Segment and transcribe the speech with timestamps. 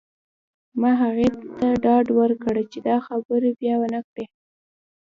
[0.81, 1.27] ما هغې
[1.59, 4.25] ته ډاډ ورکړ چې دا خبره بیا ونه کړې